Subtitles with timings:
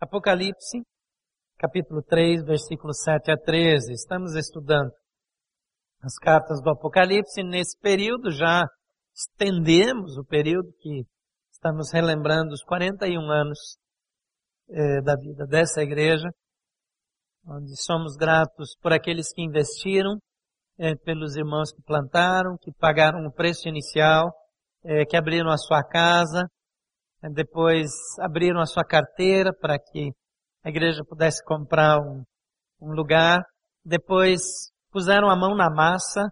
[0.00, 0.80] Apocalipse,
[1.58, 3.92] capítulo 3, versículos 7 a 13.
[3.92, 4.90] Estamos estudando
[6.00, 7.42] as cartas do Apocalipse.
[7.42, 8.64] Nesse período já
[9.14, 11.02] estendemos o período que
[11.52, 13.76] estamos relembrando os 41 anos
[14.70, 16.30] eh, da vida dessa igreja,
[17.46, 20.18] onde somos gratos por aqueles que investiram,
[20.78, 24.32] eh, pelos irmãos que plantaram, que pagaram o preço inicial,
[24.82, 26.48] eh, que abriram a sua casa,
[27.32, 27.90] depois
[28.20, 30.10] abriram a sua carteira para que
[30.64, 32.22] a igreja pudesse comprar um,
[32.80, 33.42] um lugar,
[33.84, 34.40] depois
[34.90, 36.28] puseram a mão na massa,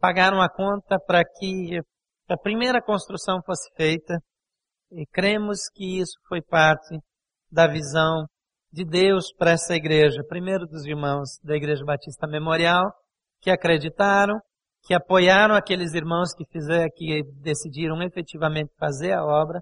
[0.00, 1.78] pagaram a conta para que
[2.28, 4.18] a primeira construção fosse feita,
[4.92, 6.98] e cremos que isso foi parte
[7.50, 8.26] da visão
[8.70, 10.22] de Deus para essa igreja.
[10.28, 12.84] Primeiro dos irmãos da Igreja Batista Memorial,
[13.40, 14.38] que acreditaram,
[14.82, 19.60] que apoiaram aqueles irmãos que fizeram, que decidiram efetivamente fazer a obra,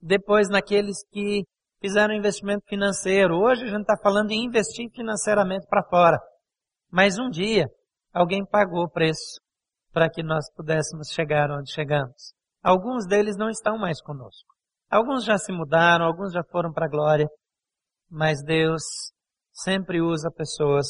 [0.00, 1.44] depois naqueles que
[1.80, 3.36] fizeram investimento financeiro.
[3.36, 6.18] Hoje a gente está falando em investir financeiramente para fora.
[6.90, 7.66] Mas um dia
[8.12, 9.40] alguém pagou o preço
[9.92, 12.32] para que nós pudéssemos chegar onde chegamos.
[12.62, 14.54] Alguns deles não estão mais conosco.
[14.90, 17.28] Alguns já se mudaram, alguns já foram para a glória.
[18.10, 18.82] Mas Deus
[19.52, 20.86] sempre usa pessoas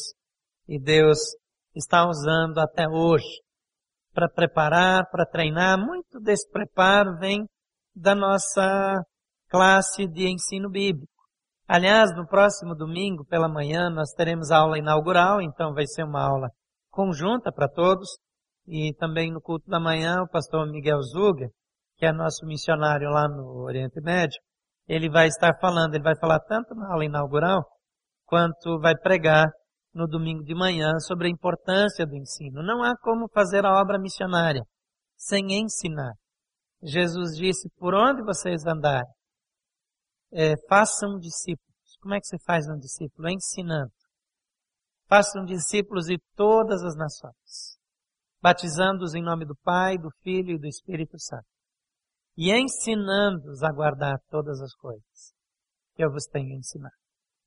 [0.66, 1.18] e Deus
[1.74, 3.40] está usando até hoje
[4.12, 5.78] para preparar, para treinar.
[5.78, 7.46] Muito desse preparo vem
[7.94, 9.02] da nossa
[9.48, 11.10] classe de ensino bíblico.
[11.66, 16.48] Aliás, no próximo domingo pela manhã nós teremos aula inaugural, então vai ser uma aula
[16.90, 18.08] conjunta para todos.
[18.66, 21.48] E também no culto da manhã o pastor Miguel Zuga,
[21.96, 24.40] que é nosso missionário lá no Oriente Médio,
[24.88, 27.64] ele vai estar falando, ele vai falar tanto na aula inaugural,
[28.26, 29.46] quanto vai pregar
[29.94, 32.62] no domingo de manhã sobre a importância do ensino.
[32.62, 34.62] Não há como fazer a obra missionária
[35.16, 36.12] sem ensinar.
[36.82, 39.12] Jesus disse, por onde vocês andarem,
[40.32, 41.96] é, façam discípulos.
[42.00, 43.28] Como é que você faz um discípulo?
[43.28, 43.92] Ensinando.
[45.08, 47.76] Façam discípulos de todas as nações,
[48.40, 51.46] batizando-os em nome do Pai, do Filho e do Espírito Santo,
[52.36, 55.34] e ensinando-os a guardar todas as coisas
[55.94, 56.94] que eu vos tenho ensinado.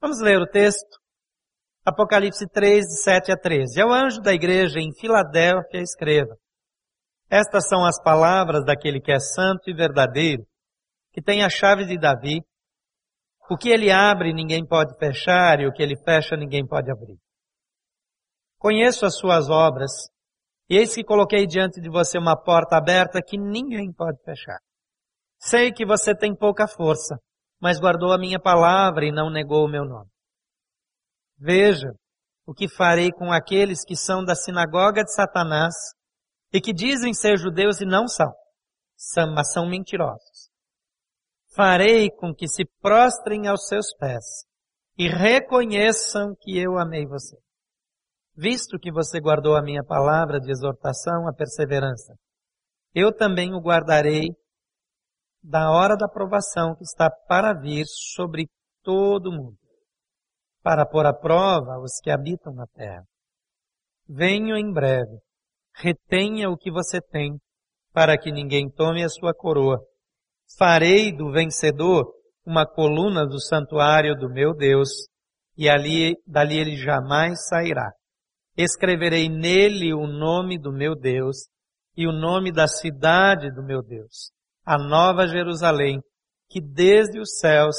[0.01, 0.99] Vamos ler o texto?
[1.85, 3.79] Apocalipse 3, de 7 a 13.
[3.79, 6.35] É o anjo da igreja em Filadélfia escreva.
[7.33, 10.45] Estas são as palavras daquele que é santo e verdadeiro,
[11.11, 12.43] que tem a chave de Davi.
[13.49, 17.17] O que ele abre ninguém pode fechar e o que ele fecha ninguém pode abrir.
[18.59, 19.89] Conheço as suas obras,
[20.69, 24.59] e eis que coloquei diante de você uma porta aberta que ninguém pode fechar.
[25.39, 27.17] Sei que você tem pouca força,
[27.59, 30.09] mas guardou a minha palavra e não negou o meu nome.
[31.39, 31.93] Veja
[32.45, 35.73] o que farei com aqueles que são da sinagoga de Satanás
[36.53, 38.31] e que dizem ser judeus e não são,
[39.33, 40.51] mas são mentirosos.
[41.55, 44.45] Farei com que se prostrem aos seus pés
[44.97, 47.35] e reconheçam que eu amei você.
[48.35, 52.13] Visto que você guardou a minha palavra de exortação, a perseverança,
[52.93, 54.29] eu também o guardarei
[55.41, 58.47] da hora da provação que está para vir sobre
[58.83, 59.57] todo o mundo,
[60.61, 63.03] para pôr à prova os que habitam na terra.
[64.07, 65.19] Venho em breve
[65.75, 67.37] retenha o que você tem,
[67.93, 69.79] para que ninguém tome a sua coroa.
[70.57, 72.11] Farei do vencedor
[72.45, 74.89] uma coluna do santuário do meu Deus,
[75.57, 77.91] e ali, dali ele jamais sairá.
[78.57, 81.47] Escreverei nele o nome do meu Deus
[81.95, 84.31] e o nome da cidade do meu Deus,
[84.65, 85.99] a nova Jerusalém,
[86.49, 87.75] que desde os céus,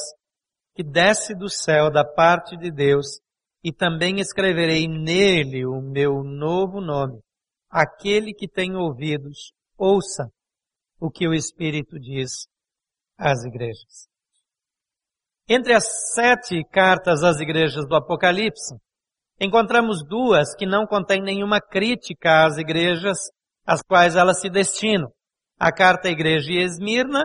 [0.75, 3.21] que desce do céu da parte de Deus,
[3.63, 7.19] e também escreverei nele o meu novo nome,
[7.75, 10.29] aquele que tem ouvidos, ouça
[11.01, 12.47] o que o Espírito diz
[13.19, 14.07] às igrejas.
[15.49, 18.77] Entre as sete cartas às igrejas do Apocalipse,
[19.41, 23.19] encontramos duas que não contêm nenhuma crítica às igrejas
[23.67, 25.11] às quais elas se destinam.
[25.59, 27.25] A carta à igreja de Esmirna,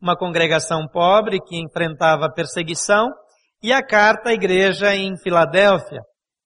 [0.00, 3.08] uma congregação pobre que enfrentava perseguição,
[3.62, 6.00] e a carta à igreja em Filadélfia,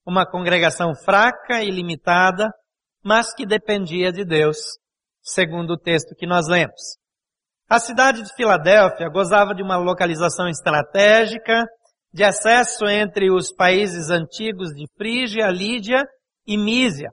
[0.06, 2.48] uma congregação fraca e limitada,
[3.02, 4.58] mas que dependia de Deus,
[5.22, 6.96] segundo o texto que nós lemos.
[7.68, 11.64] A cidade de Filadélfia gozava de uma localização estratégica,
[12.12, 16.04] de acesso entre os países antigos de Frígia, Lídia
[16.46, 17.08] e Mísia.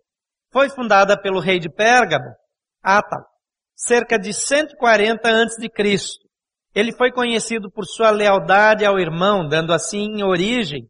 [0.51, 2.35] Foi fundada pelo rei de Pérgamo,
[2.83, 3.25] Átalo,
[3.75, 5.67] cerca de 140 a.C.
[6.75, 10.87] Ele foi conhecido por sua lealdade ao irmão, dando assim origem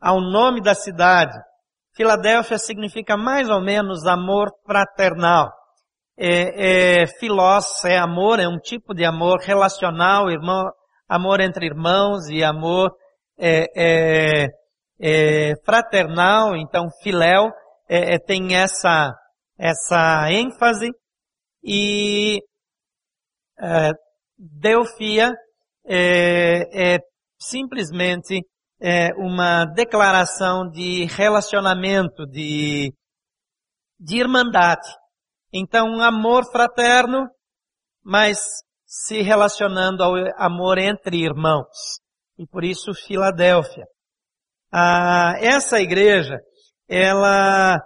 [0.00, 1.36] ao nome da cidade,
[1.98, 5.50] Filadélfia significa mais ou menos amor fraternal.
[6.16, 10.70] É, é, filós é amor, é um tipo de amor relacional, irmão,
[11.08, 12.92] amor entre irmãos e amor
[13.36, 14.46] é, é,
[15.00, 17.50] é fraternal, então filéu
[17.88, 19.12] é, é, tem essa,
[19.58, 20.92] essa ênfase
[21.64, 22.38] e
[24.38, 25.32] Delfia
[25.84, 26.98] é
[27.40, 28.40] simplesmente
[28.80, 32.92] é, uma declaração de relacionamento, de,
[33.98, 34.88] de irmandade.
[35.52, 37.28] Então, um amor fraterno,
[38.04, 38.38] mas
[38.86, 42.00] se relacionando ao amor entre irmãos.
[42.38, 43.84] E por isso, Filadélfia.
[44.72, 46.38] Ah, essa igreja,
[46.88, 47.78] ela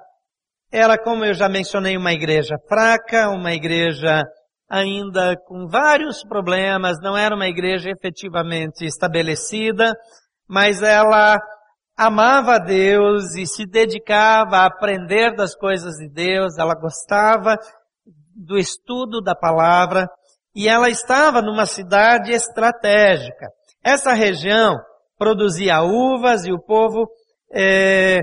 [0.71, 4.23] era, como eu já mencionei, uma igreja fraca, uma igreja
[4.69, 9.93] ainda com vários problemas, não era uma igreja efetivamente estabelecida,
[10.53, 11.41] mas ela
[11.97, 17.57] amava a Deus e se dedicava a aprender das coisas de Deus, ela gostava
[18.37, 20.07] do estudo da palavra
[20.55, 23.49] e ela estava numa cidade estratégica.
[23.83, 24.77] Essa região
[25.17, 27.09] produzia uvas e o povo
[27.51, 28.21] é,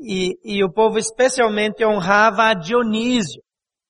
[0.00, 3.42] e, e o povo especialmente honrava a Dionísio,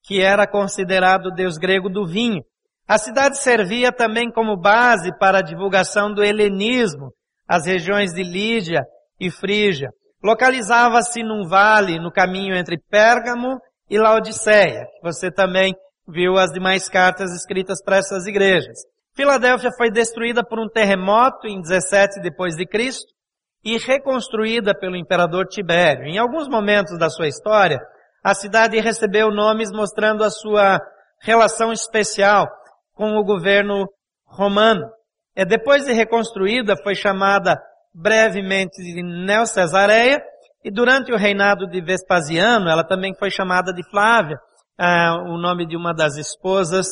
[0.02, 2.42] que era considerado o deus grego do vinho.
[2.88, 7.12] A cidade servia também como base para a divulgação do helenismo,
[7.48, 8.82] as regiões de Lídia
[9.18, 9.88] e Frígia.
[10.22, 13.58] Localizava-se num vale no caminho entre Pérgamo
[13.88, 14.86] e Laodiceia.
[15.02, 15.74] Você também
[16.06, 18.78] viu as demais cartas escritas para essas igrejas.
[19.14, 23.12] Filadélfia foi destruída por um terremoto em 17 depois de Cristo
[23.64, 26.04] e reconstruída pelo imperador Tibério.
[26.04, 27.78] Em alguns momentos da sua história,
[28.22, 30.78] a cidade recebeu nomes mostrando a sua
[31.20, 32.46] relação especial
[32.94, 33.86] com o governo
[34.26, 34.86] romano.
[35.38, 37.56] É, depois de reconstruída, foi chamada
[37.94, 40.20] brevemente de Neocesareia,
[40.64, 44.36] e durante o reinado de Vespasiano, ela também foi chamada de Flávia,
[44.76, 46.88] ah, o nome de uma das esposas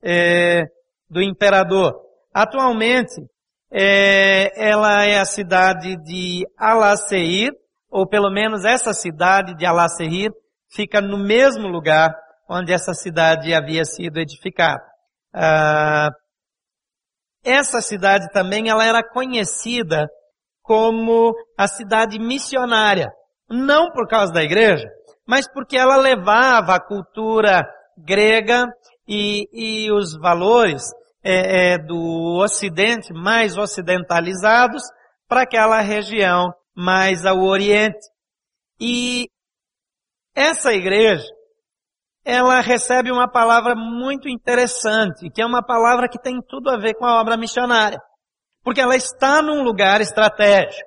[0.00, 0.62] é,
[1.10, 1.92] do imperador.
[2.32, 3.20] Atualmente,
[3.68, 7.50] é, ela é a cidade de Alaceir,
[7.90, 10.30] ou pelo menos essa cidade de Alaceir
[10.72, 12.14] fica no mesmo lugar
[12.48, 14.84] onde essa cidade havia sido edificada.
[15.34, 16.10] Ah,
[17.48, 20.08] essa cidade também ela era conhecida
[20.62, 23.10] como a cidade missionária,
[23.48, 24.86] não por causa da igreja,
[25.26, 27.66] mas porque ela levava a cultura
[27.96, 28.66] grega
[29.06, 30.82] e, e os valores
[31.24, 34.82] é, é, do Ocidente mais ocidentalizados
[35.26, 38.06] para aquela região mais ao Oriente.
[38.80, 39.28] E
[40.34, 41.26] essa igreja,
[42.30, 46.92] ela recebe uma palavra muito interessante, que é uma palavra que tem tudo a ver
[46.92, 47.98] com a obra missionária.
[48.62, 50.86] Porque ela está num lugar estratégico.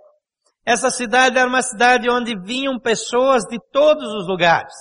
[0.63, 4.71] Essa cidade era uma cidade onde vinham pessoas de todos os lugares.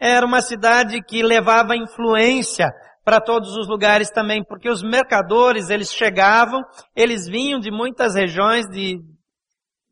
[0.00, 2.72] Era uma cidade que levava influência
[3.04, 6.62] para todos os lugares também, porque os mercadores, eles chegavam,
[6.96, 8.98] eles vinham de muitas regiões de,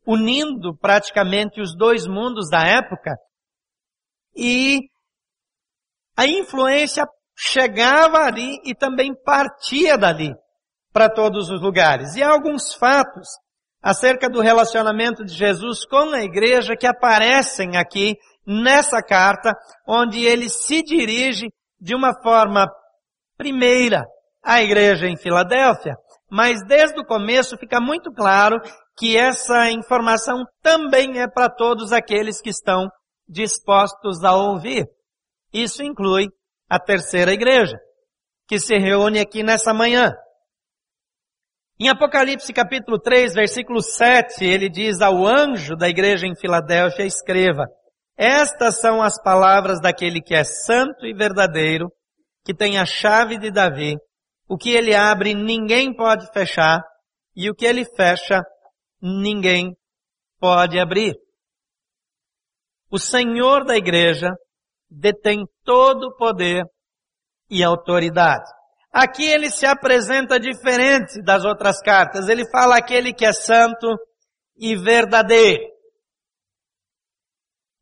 [0.03, 3.11] unindo praticamente os dois mundos da época,
[4.35, 4.79] e
[6.15, 7.05] a influência
[7.35, 10.33] chegava ali e também partia dali
[10.91, 12.15] para todos os lugares.
[12.15, 13.27] E há alguns fatos
[13.81, 18.15] acerca do relacionamento de Jesus com a igreja que aparecem aqui
[18.45, 19.53] nessa carta,
[19.87, 21.47] onde ele se dirige
[21.79, 22.67] de uma forma
[23.37, 24.05] primeira
[24.43, 25.95] à igreja em Filadélfia,
[26.29, 28.59] mas desde o começo fica muito claro
[28.97, 32.87] que essa informação também é para todos aqueles que estão
[33.27, 34.85] dispostos a ouvir.
[35.53, 36.29] Isso inclui
[36.67, 37.77] a terceira igreja,
[38.47, 40.11] que se reúne aqui nessa manhã.
[41.79, 47.65] Em Apocalipse capítulo 3, versículo 7, ele diz ao anjo da igreja em Filadélfia, escreva,
[48.17, 51.91] estas são as palavras daquele que é santo e verdadeiro,
[52.43, 53.95] que tem a chave de Davi.
[54.47, 56.81] O que ele abre, ninguém pode fechar,
[57.35, 58.41] e o que ele fecha,
[59.01, 59.75] ninguém
[60.39, 61.15] pode abrir.
[62.91, 64.29] O Senhor da igreja
[64.93, 66.63] detém todo o poder
[67.49, 68.49] e autoridade.
[68.91, 72.29] Aqui ele se apresenta diferente das outras cartas.
[72.29, 73.87] Ele fala aquele que é santo
[74.55, 75.63] e verdadeiro.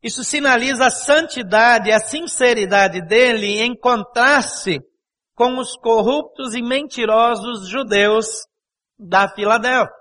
[0.02, 4.80] Isso sinaliza a santidade, a sinceridade dele em contraste
[5.34, 8.26] com os corruptos e mentirosos judeus
[8.98, 9.94] da Filadélfia.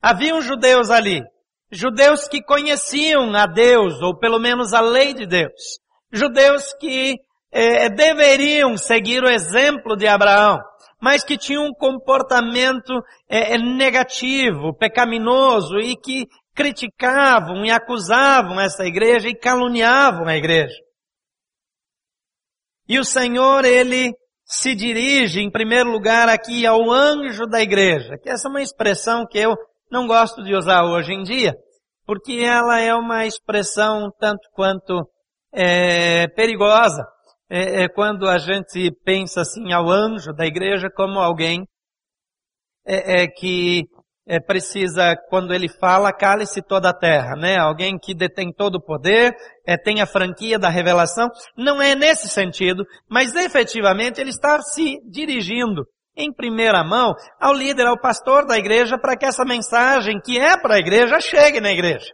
[0.00, 1.22] Haviam judeus ali,
[1.70, 5.78] judeus que conheciam a Deus, ou pelo menos a lei de Deus,
[6.12, 7.16] judeus que
[7.52, 10.58] eh, deveriam seguir o exemplo de Abraão,
[11.00, 12.92] mas que tinham um comportamento
[13.28, 20.76] eh, negativo, pecaminoso e que criticavam e acusavam essa igreja e caluniavam a igreja.
[22.88, 24.12] E o Senhor, ele
[24.44, 29.24] se dirige, em primeiro lugar, aqui ao anjo da igreja, que essa é uma expressão
[29.24, 29.56] que eu
[29.90, 31.54] não gosto de usar hoje em dia,
[32.04, 35.08] porque ela é uma expressão tanto quanto
[35.52, 37.04] é, perigosa.
[37.48, 41.66] É, é, quando a gente pensa assim ao anjo da igreja como alguém
[42.86, 43.84] é, é que
[44.26, 47.56] é, precisa, quando ele fala, cale-se toda a terra, né?
[47.56, 49.34] Alguém que detém todo o poder,
[49.66, 51.28] é, tem a franquia da revelação.
[51.56, 55.82] Não é nesse sentido, mas efetivamente ele está se dirigindo
[56.16, 60.56] em primeira mão ao líder, ao pastor da igreja, para que essa mensagem que é
[60.56, 62.10] para a igreja chegue na igreja.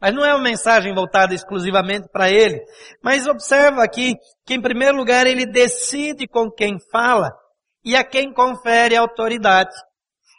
[0.00, 2.64] Mas não é uma mensagem voltada exclusivamente para ele.
[3.02, 4.16] Mas observa aqui
[4.46, 7.30] que, em primeiro lugar, ele decide com quem fala
[7.84, 9.74] e a quem confere autoridade.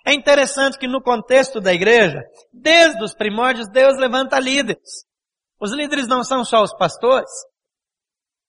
[0.05, 5.05] É interessante que no contexto da igreja, desde os primórdios, Deus levanta líderes.
[5.59, 7.29] Os líderes não são só os pastores,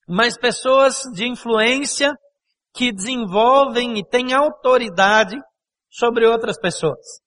[0.08, 2.16] mas pessoas de influência
[2.72, 5.36] que desenvolvem e têm autoridade
[5.90, 7.21] sobre outras pessoas.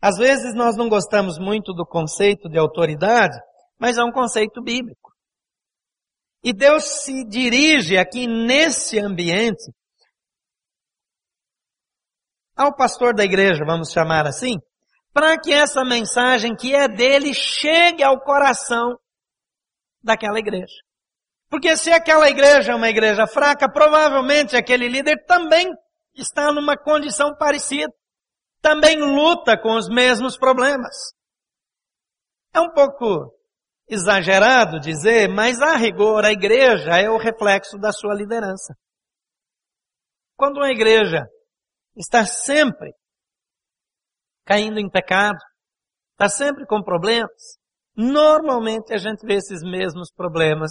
[0.00, 3.36] Às vezes nós não gostamos muito do conceito de autoridade,
[3.78, 5.12] mas é um conceito bíblico.
[6.42, 9.72] E Deus se dirige aqui nesse ambiente
[12.56, 14.56] ao pastor da igreja, vamos chamar assim,
[15.12, 18.96] para que essa mensagem que é dele chegue ao coração
[20.02, 20.74] daquela igreja.
[21.48, 25.72] Porque se aquela igreja é uma igreja fraca, provavelmente aquele líder também
[26.14, 27.92] está numa condição parecida.
[28.60, 30.94] Também luta com os mesmos problemas.
[32.54, 33.34] É um pouco
[33.88, 38.74] exagerado dizer, mas a rigor a igreja é o reflexo da sua liderança.
[40.36, 41.26] Quando uma igreja
[41.96, 42.92] está sempre
[44.44, 45.38] caindo em pecado,
[46.12, 47.58] está sempre com problemas.
[47.96, 50.70] Normalmente a gente vê esses mesmos problemas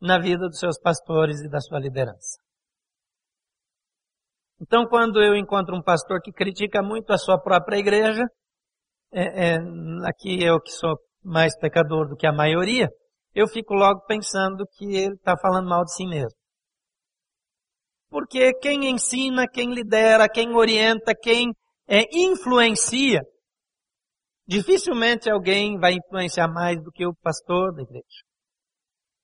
[0.00, 2.38] na vida dos seus pastores e da sua liderança.
[4.60, 8.24] Então, quando eu encontro um pastor que critica muito a sua própria igreja,
[9.12, 9.56] é, é,
[10.06, 12.88] aqui eu que sou mais pecador do que a maioria,
[13.34, 16.38] eu fico logo pensando que ele está falando mal de si mesmo.
[18.10, 21.52] Porque quem ensina, quem lidera, quem orienta, quem
[21.88, 23.20] é, influencia,
[24.46, 28.04] dificilmente alguém vai influenciar mais do que o pastor da igreja.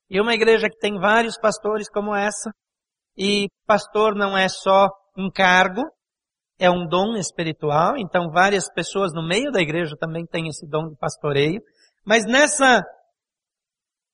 [0.08, 2.52] E uma igreja que tem vários pastores como essa,
[3.18, 5.82] e pastor não é só um cargo,
[6.58, 10.88] é um dom espiritual, então várias pessoas no meio da igreja também têm esse dom
[10.88, 11.60] de pastoreio,
[12.04, 12.82] mas nessa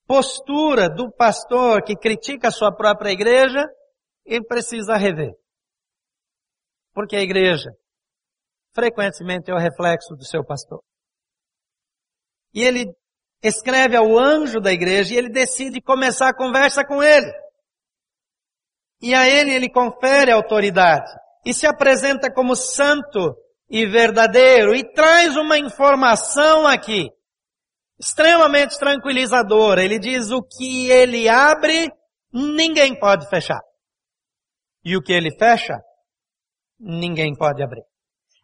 [0.06, 3.64] postura do pastor que critica a sua própria igreja,
[4.25, 5.32] ele precisa rever.
[6.92, 7.71] Porque a igreja
[8.75, 10.82] frequentemente é o reflexo do seu pastor.
[12.54, 12.87] E ele
[13.42, 17.30] escreve ao anjo da igreja e ele decide começar a conversa com ele.
[19.02, 21.11] E a ele ele confere autoridade
[21.44, 23.35] e se apresenta como santo
[23.68, 27.09] e verdadeiro e traz uma informação aqui
[27.99, 29.82] extremamente tranquilizadora.
[29.82, 31.90] Ele diz o que ele abre,
[32.32, 33.61] ninguém pode fechar.
[34.85, 35.75] E o que ele fecha,
[36.78, 37.82] ninguém pode abrir.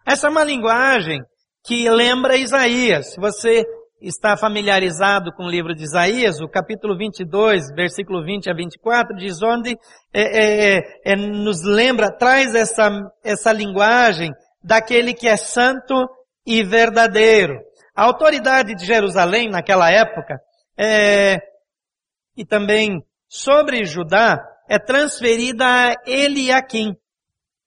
[0.06, 1.20] Essa é uma linguagem
[1.64, 3.12] que lembra Isaías.
[3.12, 3.64] Se você
[4.00, 9.42] está familiarizado com o livro de Isaías, o capítulo 22, versículo 20 a 24, diz
[9.42, 9.76] onde
[10.12, 12.88] é, é, é, é, nos lembra, traz essa,
[13.24, 14.30] essa linguagem
[14.62, 15.94] daquele que é santo
[16.46, 17.60] e verdadeiro.
[17.94, 20.40] A autoridade de Jerusalém naquela época,
[20.76, 21.38] é,
[22.36, 24.38] e também sobre Judá,
[24.68, 26.94] é transferida a Eliakim.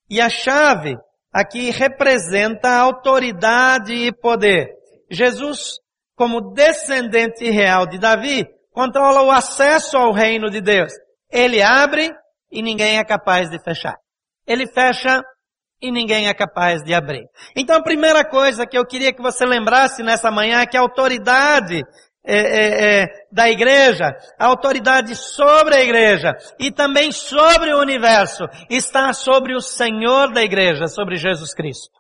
[0.09, 0.97] E a chave
[1.31, 4.69] aqui representa autoridade e poder.
[5.09, 5.81] Jesus,
[6.21, 10.93] como descendente real de Davi, controla o acesso ao reino de Deus.
[11.31, 12.11] Ele abre
[12.51, 13.95] e ninguém é capaz de fechar.
[14.45, 15.23] Ele fecha
[15.81, 17.23] e ninguém é capaz de abrir.
[17.57, 20.81] Então a primeira coisa que eu queria que você lembrasse nessa manhã é que a
[20.81, 21.81] autoridade
[22.23, 28.43] é, é, é, da igreja, a autoridade sobre a igreja e também sobre o universo
[28.69, 31.99] está sobre o Senhor da igreja, sobre Jesus Cristo.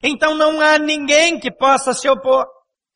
[0.00, 2.46] Então não há ninguém que possa se opor.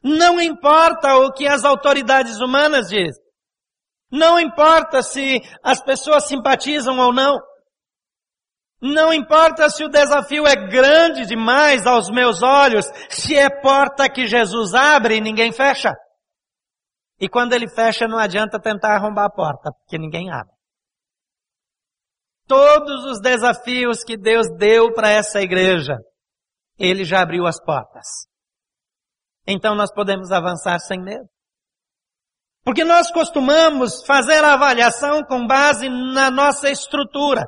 [0.02, 3.22] Não importa o que as autoridades humanas dizem.
[4.10, 7.40] Não importa se as pessoas simpatizam ou não.
[8.80, 14.26] Não importa se o desafio é grande demais aos meus olhos, se é porta que
[14.26, 15.94] Jesus abre e ninguém fecha.
[17.20, 20.52] E quando ele fecha, não adianta tentar arrombar a porta, porque ninguém abre.
[22.48, 25.96] Todos os desafios que Deus deu para essa igreja,
[26.76, 28.31] ele já abriu as portas.
[29.46, 31.28] Então nós podemos avançar sem medo.
[32.64, 37.44] Porque nós costumamos fazer a avaliação com base na nossa estrutura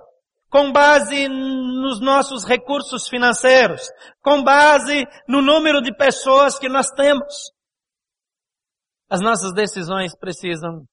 [0.54, 3.90] com base nos nossos recursos financeiros,
[4.22, 7.50] com base no número de pessoas que nós temos.
[9.10, 10.84] As nossas decisões precisam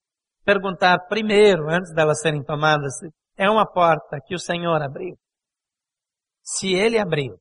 [0.44, 2.92] perguntar primeiro, antes delas serem tomadas,
[3.36, 5.16] é uma porta que o Senhor abriu.
[6.42, 7.38] Se Ele abriu,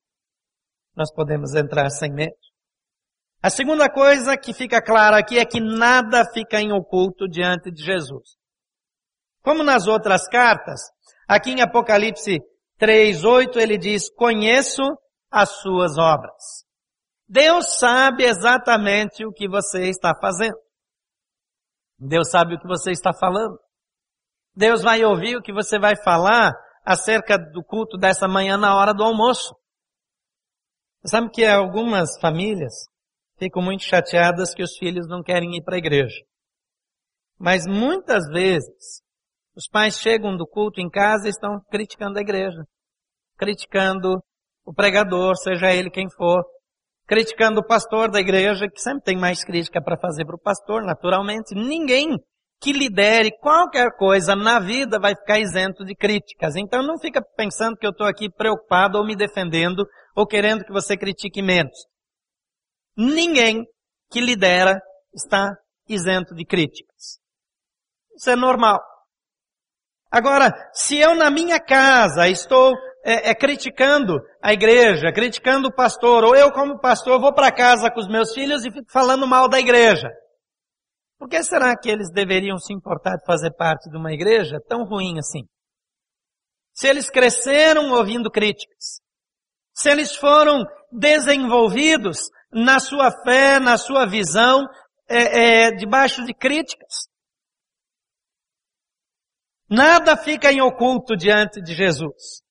[0.95, 2.35] nós podemos entrar sem medo.
[3.43, 7.83] A segunda coisa que fica clara aqui é que nada fica em oculto diante de
[7.83, 8.37] Jesus.
[9.41, 10.79] Como nas outras cartas,
[11.27, 12.37] aqui em Apocalipse
[12.77, 14.83] 3:8 ele diz: "Conheço
[15.31, 16.65] as suas obras".
[17.27, 20.57] Deus sabe exatamente o que você está fazendo.
[21.97, 23.57] Deus sabe o que você está falando.
[24.55, 26.51] Deus vai ouvir o que você vai falar
[26.85, 29.55] acerca do culto dessa manhã na hora do almoço.
[31.05, 32.91] Sabe que algumas famílias
[33.41, 36.15] ficam muito chateadas que os filhos não querem ir para a igreja.
[37.39, 39.01] Mas muitas vezes,
[39.55, 42.63] os pais chegam do culto em casa e estão criticando a igreja.
[43.35, 44.21] Criticando
[44.63, 46.43] o pregador, seja ele quem for.
[47.07, 50.83] Criticando o pastor da igreja, que sempre tem mais crítica para fazer para o pastor,
[50.85, 51.55] naturalmente.
[51.55, 52.15] Ninguém
[52.61, 56.55] que lidere qualquer coisa na vida vai ficar isento de críticas.
[56.55, 59.83] Então não fica pensando que eu estou aqui preocupado ou me defendendo
[60.15, 61.75] ou querendo que você critique menos.
[62.95, 63.65] Ninguém
[64.11, 64.81] que lidera
[65.13, 65.55] está
[65.87, 67.19] isento de críticas.
[68.15, 68.79] Isso é normal.
[70.11, 76.23] Agora, se eu na minha casa estou é, é, criticando a igreja, criticando o pastor,
[76.23, 79.49] ou eu como pastor vou para casa com os meus filhos e fico falando mal
[79.49, 80.09] da igreja,
[81.17, 84.83] por que será que eles deveriam se importar de fazer parte de uma igreja tão
[84.83, 85.43] ruim assim?
[86.73, 89.01] Se eles cresceram ouvindo críticas,
[89.73, 94.67] se eles foram desenvolvidos na sua fé, na sua visão,
[95.07, 97.07] é, é, debaixo de críticas.
[99.69, 102.41] Nada fica em oculto diante de Jesus.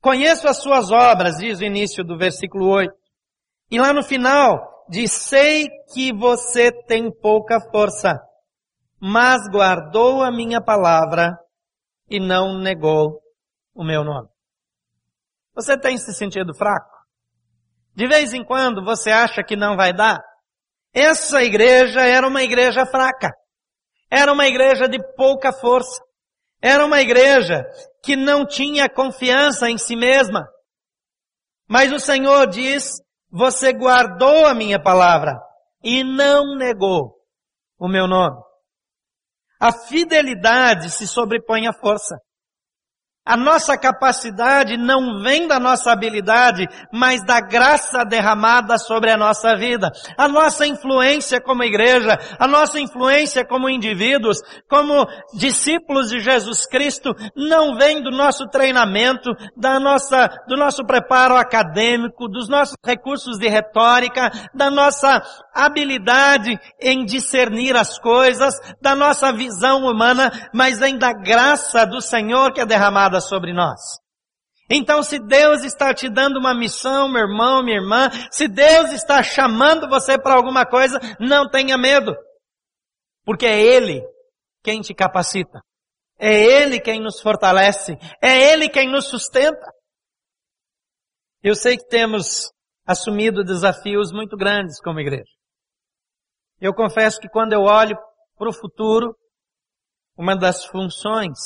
[0.00, 2.94] Conheço as suas obras, diz o início do versículo 8.
[3.70, 8.20] E lá no final, diz, sei que você tem pouca força,
[9.00, 11.38] mas guardou a minha palavra
[12.08, 13.20] e não negou
[13.74, 14.28] o meu nome.
[15.54, 16.97] Você tem se sentido fraco?
[17.98, 20.22] De vez em quando você acha que não vai dar?
[20.94, 23.32] Essa igreja era uma igreja fraca.
[24.08, 26.00] Era uma igreja de pouca força.
[26.62, 27.64] Era uma igreja
[28.00, 30.46] que não tinha confiança em si mesma.
[31.68, 32.88] Mas o Senhor diz
[33.32, 35.36] você guardou a minha palavra
[35.82, 37.16] e não negou
[37.80, 38.40] o meu nome.
[39.58, 42.14] A fidelidade se sobrepõe à força.
[43.28, 49.54] A nossa capacidade não vem da nossa habilidade, mas da graça derramada sobre a nossa
[49.54, 49.92] vida.
[50.16, 57.14] A nossa influência como igreja, a nossa influência como indivíduos, como discípulos de Jesus Cristo,
[57.36, 63.46] não vem do nosso treinamento, da nossa, do nosso preparo acadêmico, dos nossos recursos de
[63.46, 65.22] retórica, da nossa
[65.54, 72.54] habilidade em discernir as coisas, da nossa visão humana, mas vem da graça do Senhor
[72.54, 72.66] que é
[73.18, 73.80] derramada sobre nós.
[74.70, 79.22] Então, se Deus está te dando uma missão, meu irmão, minha irmã, se Deus está
[79.22, 82.14] chamando você para alguma coisa, não tenha medo.
[83.24, 84.02] Porque é Ele
[84.62, 85.60] quem te capacita.
[86.18, 87.96] É Ele quem nos fortalece.
[88.22, 89.72] É Ele quem nos sustenta.
[91.42, 92.50] Eu sei que temos
[92.86, 95.30] assumido desafios muito grandes como igreja.
[96.60, 97.96] Eu confesso que quando eu olho
[98.36, 99.16] para o futuro,
[100.16, 101.38] uma das funções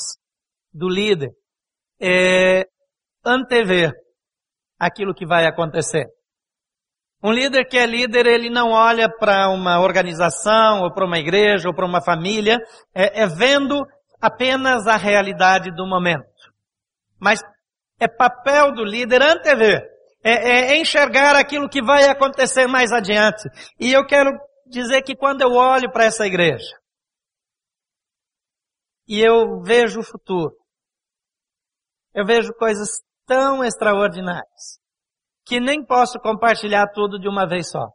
[0.73, 1.31] do líder
[2.03, 2.65] é,
[3.25, 3.93] antever
[4.77, 6.05] aquilo que vai acontecer.
[7.23, 11.69] Um líder que é líder, ele não olha para uma organização, ou para uma igreja,
[11.69, 12.57] ou para uma família,
[12.93, 13.81] é, é vendo
[14.19, 16.25] apenas a realidade do momento.
[17.17, 17.39] Mas
[17.97, 19.81] é papel do líder antever,
[20.21, 23.47] é, é enxergar aquilo que vai acontecer mais adiante.
[23.79, 24.29] E eu quero
[24.67, 26.75] dizer que quando eu olho para essa igreja,
[29.07, 30.62] e eu vejo o futuro,
[32.13, 32.89] eu vejo coisas
[33.25, 34.83] tão extraordinárias
[35.45, 37.87] que nem posso compartilhar tudo de uma vez só.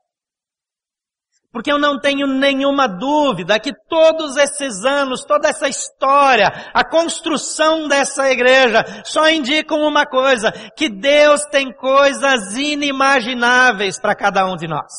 [1.51, 7.89] Porque eu não tenho nenhuma dúvida que todos esses anos, toda essa história, a construção
[7.89, 14.69] dessa igreja, só indicam uma coisa, que Deus tem coisas inimagináveis para cada um de
[14.69, 14.93] nós.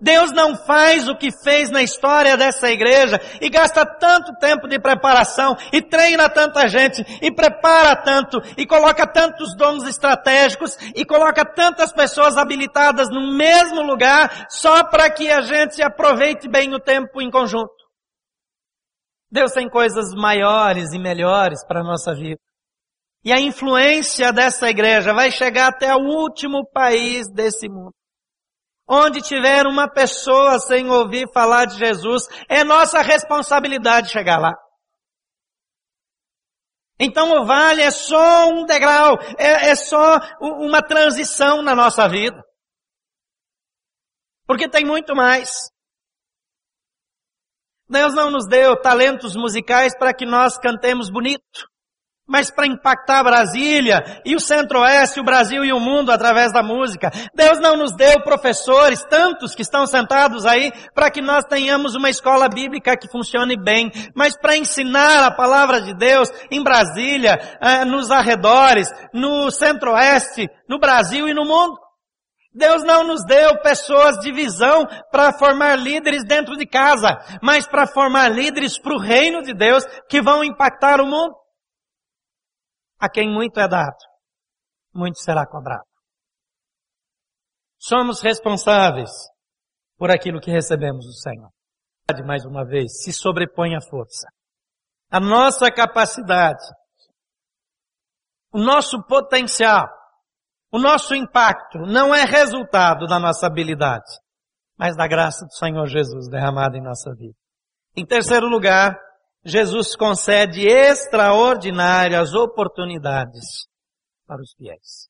[0.00, 4.78] Deus não faz o que fez na história dessa igreja e gasta tanto tempo de
[4.78, 11.44] preparação e treina tanta gente e prepara tanto e coloca tantos dons estratégicos e coloca
[11.44, 17.20] tantas pessoas habilitadas no mesmo lugar só para que a gente aproveite bem o tempo
[17.20, 17.84] em conjunto.
[19.30, 22.38] Deus tem coisas maiores e melhores para a nossa vida.
[23.24, 27.92] E a influência dessa igreja vai chegar até o último país desse mundo.
[28.86, 34.52] Onde tiver uma pessoa sem ouvir falar de Jesus, é nossa responsabilidade chegar lá.
[36.98, 42.40] Então o vale é só um degrau, é, é só uma transição na nossa vida.
[44.46, 45.50] Porque tem muito mais.
[47.88, 51.73] Deus não nos deu talentos musicais para que nós cantemos bonito
[52.26, 57.10] mas para impactar Brasília e o Centro-Oeste, o Brasil e o mundo através da música.
[57.34, 62.08] Deus não nos deu professores, tantos que estão sentados aí, para que nós tenhamos uma
[62.08, 67.84] escola bíblica que funcione bem, mas para ensinar a palavra de Deus em Brasília, eh,
[67.84, 71.84] nos arredores, no Centro-Oeste, no Brasil e no mundo.
[72.54, 77.84] Deus não nos deu pessoas de visão para formar líderes dentro de casa, mas para
[77.84, 81.43] formar líderes para o reino de Deus que vão impactar o mundo.
[82.98, 83.96] A quem muito é dado,
[84.94, 85.84] muito será cobrado.
[87.78, 89.10] Somos responsáveis
[89.98, 91.50] por aquilo que recebemos do Senhor.
[92.26, 94.28] Mais uma vez, se sobrepõe a força.
[95.10, 96.64] A nossa capacidade,
[98.52, 99.86] o nosso potencial,
[100.72, 104.10] o nosso impacto não é resultado da nossa habilidade,
[104.78, 107.36] mas da graça do Senhor Jesus derramada em nossa vida.
[107.96, 108.98] Em terceiro lugar,
[109.44, 113.66] Jesus concede extraordinárias oportunidades
[114.26, 115.08] para os fiéis.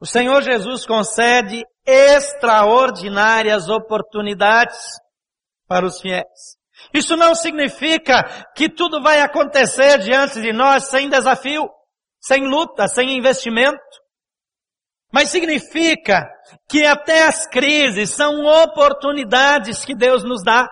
[0.00, 4.78] O Senhor Jesus concede extraordinárias oportunidades
[5.66, 6.56] para os fiéis.
[6.94, 8.22] Isso não significa
[8.54, 11.68] que tudo vai acontecer diante de nós sem desafio,
[12.20, 13.78] sem luta, sem investimento.
[15.12, 16.28] Mas significa
[16.68, 20.68] que até as crises são oportunidades que Deus nos dá.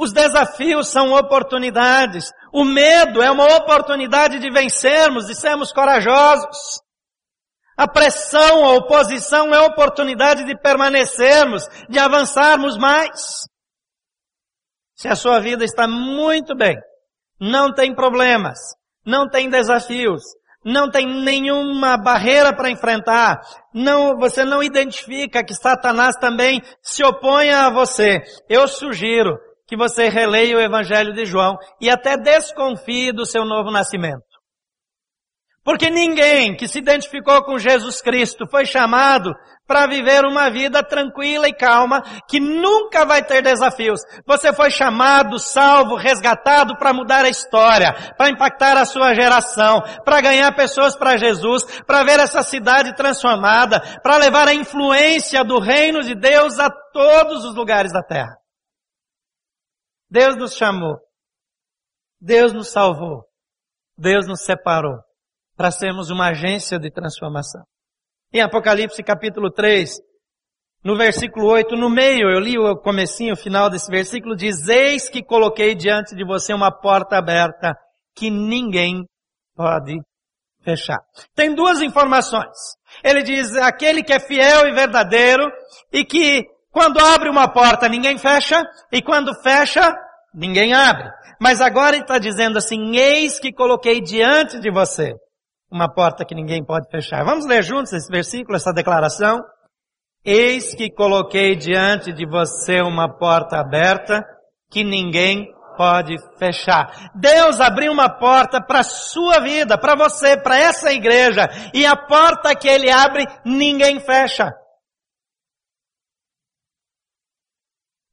[0.00, 2.32] Os desafios são oportunidades.
[2.50, 6.80] O medo é uma oportunidade de vencermos, de sermos corajosos.
[7.76, 13.46] A pressão, a oposição é oportunidade de permanecermos, de avançarmos mais.
[14.96, 16.78] Se a sua vida está muito bem,
[17.38, 18.58] não tem problemas,
[19.04, 20.22] não tem desafios,
[20.64, 23.38] não tem nenhuma barreira para enfrentar,
[23.74, 28.22] não, você não identifica que Satanás também se opõe a você.
[28.48, 29.38] Eu sugiro,
[29.70, 34.24] que você releia o Evangelho de João e até desconfie do seu novo nascimento.
[35.62, 39.32] Porque ninguém que se identificou com Jesus Cristo foi chamado
[39.68, 44.00] para viver uma vida tranquila e calma, que nunca vai ter desafios.
[44.26, 50.20] Você foi chamado, salvo, resgatado para mudar a história, para impactar a sua geração, para
[50.20, 56.02] ganhar pessoas para Jesus, para ver essa cidade transformada, para levar a influência do reino
[56.02, 58.40] de Deus a todos os lugares da terra.
[60.10, 60.98] Deus nos chamou.
[62.20, 63.24] Deus nos salvou.
[63.96, 64.98] Deus nos separou
[65.56, 67.62] para sermos uma agência de transformação.
[68.32, 69.98] Em Apocalipse capítulo 3,
[70.82, 75.10] no versículo 8, no meio, eu li o comecinho, o final desse versículo, diz, eis
[75.10, 77.76] que coloquei diante de você uma porta aberta
[78.14, 79.04] que ninguém
[79.54, 80.00] pode
[80.62, 80.98] fechar.
[81.34, 82.56] Tem duas informações.
[83.04, 85.44] Ele diz, aquele que é fiel e verdadeiro
[85.92, 89.92] e que quando abre uma porta, ninguém fecha, e quando fecha,
[90.32, 91.10] ninguém abre.
[91.40, 95.14] Mas agora ele está dizendo assim, eis que coloquei diante de você
[95.70, 97.24] uma porta que ninguém pode fechar.
[97.24, 99.40] Vamos ler juntos esse versículo, essa declaração?
[100.24, 104.24] Eis que coloquei diante de você uma porta aberta
[104.70, 107.10] que ninguém pode fechar.
[107.14, 111.96] Deus abriu uma porta para a sua vida, para você, para essa igreja, e a
[111.96, 114.52] porta que Ele abre, ninguém fecha.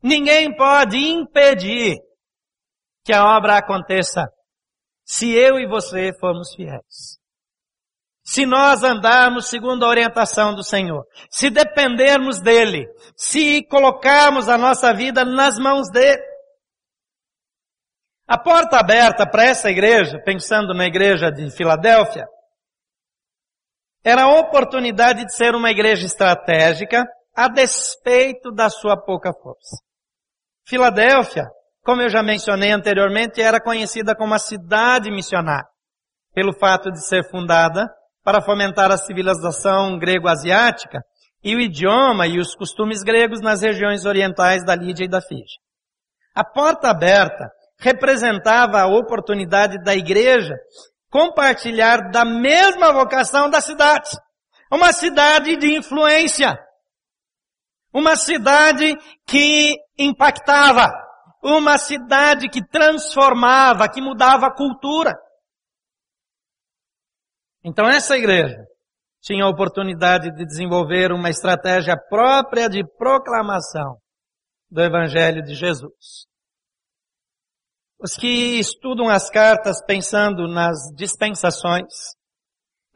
[0.08, 1.98] Ninguém pode impedir
[3.04, 4.26] que a obra aconteça
[5.06, 7.20] se eu e você formos fiéis.
[8.24, 14.94] Se nós andarmos segundo a orientação do Senhor, se dependermos dEle, se colocarmos a nossa
[14.94, 16.24] vida nas mãos dEle.
[18.26, 22.26] A porta aberta para essa igreja, pensando na igreja de Filadélfia,
[24.06, 29.87] era a oportunidade de ser uma igreja estratégica a despeito da sua pouca força.
[30.68, 31.46] Filadélfia,
[31.82, 35.66] como eu já mencionei anteriormente, era conhecida como a cidade missionária,
[36.34, 37.88] pelo fato de ser fundada
[38.22, 41.00] para fomentar a civilização grego-asiática
[41.42, 45.62] e o idioma e os costumes gregos nas regiões orientais da Lídia e da Fígia.
[46.36, 47.50] A porta aberta
[47.80, 50.56] representava a oportunidade da igreja
[51.10, 54.10] compartilhar da mesma vocação da cidade.
[54.70, 56.60] Uma cidade de influência.
[57.94, 58.94] Uma cidade
[59.26, 60.88] que impactava.
[61.44, 65.14] Uma cidade que transformava, que mudava a cultura.
[67.64, 68.58] Então essa igreja
[69.22, 73.98] tinha a oportunidade de desenvolver uma estratégia própria de proclamação
[74.70, 76.28] do Evangelho de Jesus.
[78.00, 82.16] Os que estudam as cartas pensando nas dispensações,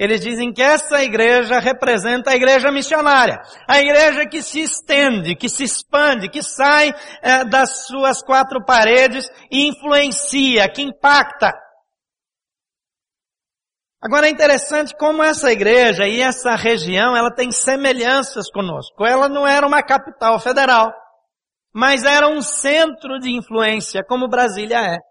[0.01, 5.47] eles dizem que essa igreja representa a igreja missionária, a igreja que se estende, que
[5.47, 11.53] se expande, que sai é, das suas quatro paredes e influencia, que impacta.
[14.01, 19.05] Agora é interessante como essa igreja e essa região, ela tem semelhanças conosco.
[19.05, 20.91] Ela não era uma capital federal,
[21.71, 25.10] mas era um centro de influência, como Brasília é.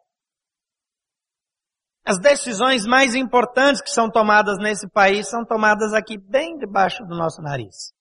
[2.04, 7.16] As decisões mais importantes que são tomadas nesse país são tomadas aqui bem debaixo do
[7.16, 7.92] nosso nariz.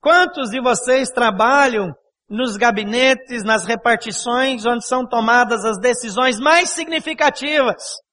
[0.00, 1.94] Quantos de vocês trabalham
[2.28, 8.04] nos gabinetes, nas repartições onde são tomadas as decisões mais significativas?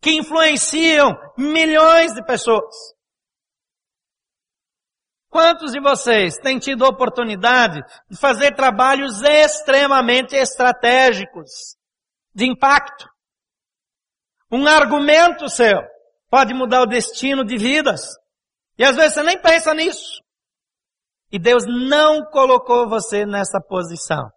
[0.00, 2.74] que influenciam milhões de pessoas.
[5.28, 11.76] Quantos de vocês têm tido a oportunidade de fazer trabalhos extremamente estratégicos,
[12.34, 13.08] de impacto?
[14.50, 15.80] Um argumento seu
[16.28, 18.02] pode mudar o destino de vidas.
[18.78, 20.20] E às vezes você nem pensa nisso.
[21.30, 24.30] E Deus não colocou você nessa posição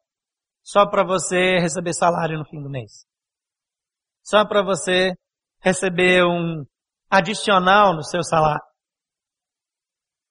[0.64, 3.06] só para você receber salário no fim do mês.
[4.24, 5.14] Só para você
[5.60, 6.66] receber um
[7.10, 8.64] adicional no seu salário.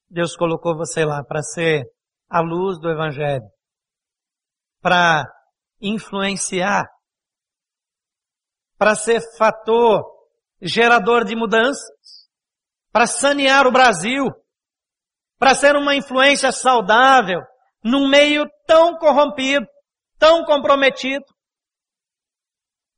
[0.09, 1.85] Deus colocou você lá para ser
[2.29, 3.47] a luz do Evangelho,
[4.81, 5.25] para
[5.81, 6.87] influenciar,
[8.83, 10.03] para ser fator
[10.61, 12.29] gerador de mudanças,
[12.91, 14.27] para sanear o Brasil,
[15.39, 17.39] para ser uma influência saudável
[17.85, 19.65] num meio tão corrompido,
[20.19, 21.25] tão comprometido.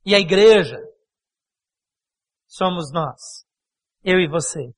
[0.03, 0.75] E a igreja
[2.47, 3.45] somos nós.
[4.03, 4.73] Eu e você.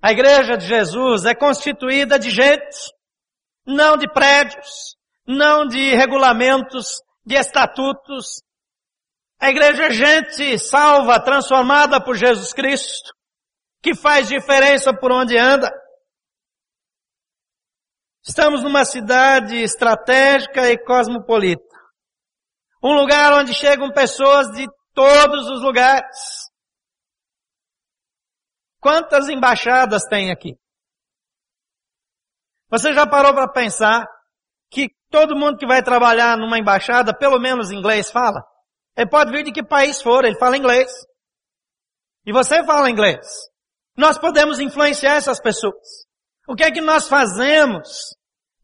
[0.00, 2.90] A igreja de Jesus é constituída de gente,
[3.66, 8.47] não de prédios, não de regulamentos, de estatutos.
[9.40, 13.12] A igreja é gente salva, transformada por Jesus Cristo,
[13.80, 15.70] que faz diferença por onde anda.
[18.24, 21.62] Estamos numa cidade estratégica e cosmopolita.
[22.82, 26.48] Um lugar onde chegam pessoas de todos os lugares.
[28.80, 30.56] Quantas embaixadas tem aqui?
[32.70, 34.04] Você já parou para pensar
[34.70, 38.42] que todo mundo que vai trabalhar numa embaixada, pelo menos inglês fala?
[38.98, 40.90] Ele pode vir de que país for, ele fala inglês.
[42.26, 43.24] E você fala inglês.
[43.96, 46.06] Nós podemos influenciar essas pessoas.
[46.48, 47.88] O que é que nós fazemos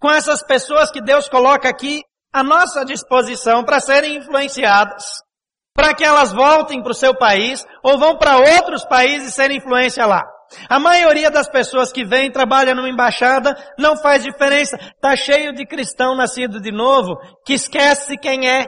[0.01, 5.05] com essas pessoas que Deus coloca aqui à nossa disposição para serem influenciadas?
[5.75, 10.07] para que elas voltem para o seu país ou vão para outros países serem influência
[10.07, 10.23] lá.
[10.69, 14.77] A maioria das pessoas que vêm trabalha numa embaixada não faz diferença.
[14.77, 18.67] Está cheio de cristão nascido de novo que esquece quem é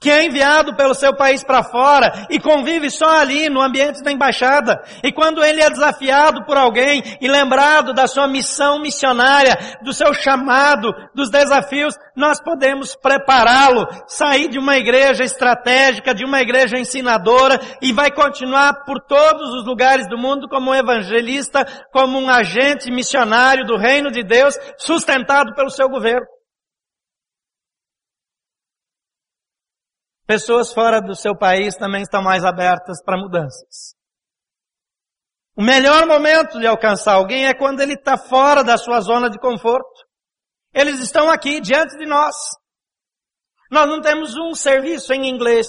[0.00, 4.10] que é enviado pelo seu país para fora e convive só ali no ambiente da
[4.10, 4.82] embaixada.
[5.04, 10.14] E quando ele é desafiado por alguém e lembrado da sua missão missionária, do seu
[10.14, 17.60] chamado, dos desafios, nós podemos prepará-lo, sair de uma igreja estratégica, de uma igreja ensinadora
[17.82, 22.90] e vai continuar por todos os lugares do mundo como um evangelista, como um agente
[22.90, 26.39] missionário do reino de Deus, sustentado pelo seu governo.
[30.30, 33.96] Pessoas fora do seu país também estão mais abertas para mudanças.
[35.56, 39.40] O melhor momento de alcançar alguém é quando ele está fora da sua zona de
[39.40, 40.06] conforto.
[40.72, 42.36] Eles estão aqui diante de nós.
[43.72, 45.66] Nós não temos um serviço em inglês.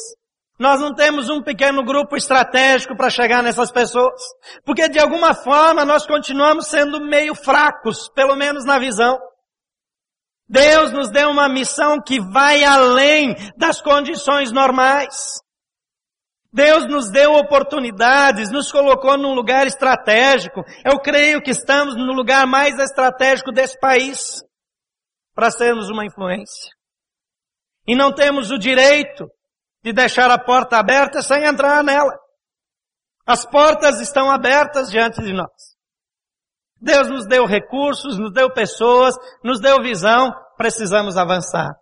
[0.60, 4.22] Nós não temos um pequeno grupo estratégico para chegar nessas pessoas.
[4.64, 9.20] Porque de alguma forma nós continuamos sendo meio fracos, pelo menos na visão.
[10.52, 15.40] Deus nos deu uma missão que vai além das condições normais.
[16.52, 20.62] Deus nos deu oportunidades, nos colocou num lugar estratégico.
[20.84, 24.44] Eu creio que estamos no lugar mais estratégico desse país
[25.34, 26.70] para sermos uma influência.
[27.88, 29.32] E não temos o direito
[29.82, 32.20] de deixar a porta aberta sem entrar nela.
[33.26, 35.71] As portas estão abertas diante de nós.
[36.82, 41.76] Deus nos deu recursos, nos deu pessoas, nos deu visão, precisamos avançar.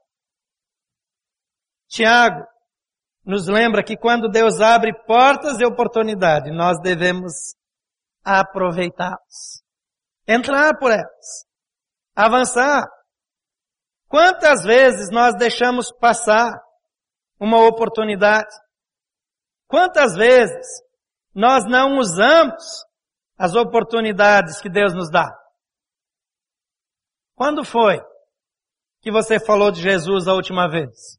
[1.87, 2.45] Tiago
[3.25, 7.55] nos lembra que quando Deus abre portas de oportunidade, nós devemos
[8.23, 9.63] aproveitá-las.
[10.27, 11.45] Entrar por elas.
[12.15, 12.85] Avançar.
[14.07, 16.51] Quantas vezes nós deixamos passar
[17.39, 18.53] uma oportunidade?
[19.67, 20.67] Quantas vezes
[21.33, 22.83] nós não usamos
[23.39, 25.33] as oportunidades que Deus nos dá?
[27.35, 28.01] Quando foi
[29.01, 31.17] que você falou de Jesus a última vez?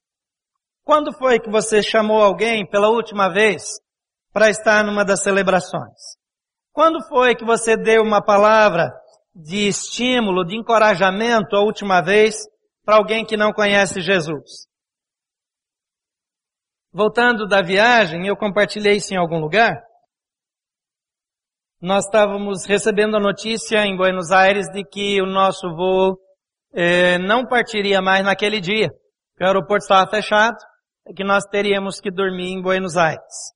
[0.84, 3.80] Quando foi que você chamou alguém pela última vez
[4.34, 6.18] para estar numa das celebrações?
[6.72, 8.92] Quando foi que você deu uma palavra
[9.34, 12.36] de estímulo, de encorajamento a última vez
[12.84, 14.68] para alguém que não conhece Jesus?
[16.92, 19.89] Voltando da viagem, eu compartilhei isso em algum lugar.
[21.80, 26.18] Nós estávamos recebendo a notícia em Buenos Aires de que o nosso voo
[26.74, 28.90] eh, não partiria mais naquele dia.
[29.40, 30.58] O aeroporto estava fechado
[31.08, 33.54] e que nós teríamos que dormir em Buenos Aires.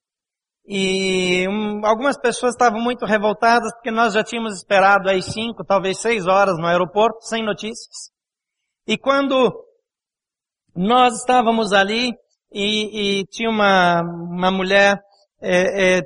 [0.66, 6.00] E um, algumas pessoas estavam muito revoltadas porque nós já tínhamos esperado aí cinco, talvez
[6.00, 8.10] seis horas no aeroporto, sem notícias.
[8.86, 9.52] E quando
[10.74, 12.10] nós estávamos ali,
[12.50, 14.98] e, e tinha uma, uma mulher
[15.42, 16.02] é, é,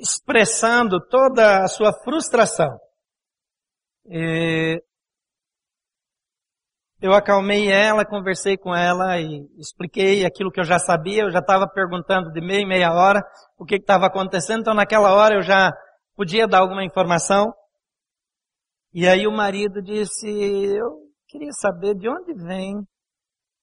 [0.00, 2.78] expressando toda a sua frustração.
[4.06, 4.82] E
[7.00, 11.22] eu acalmei ela, conversei com ela e expliquei aquilo que eu já sabia.
[11.22, 13.20] Eu já estava perguntando de meia em meia hora
[13.58, 14.60] o que estava acontecendo.
[14.60, 15.70] Então naquela hora eu já
[16.14, 17.52] podia dar alguma informação.
[18.92, 22.74] E aí o marido disse, eu queria saber de onde vem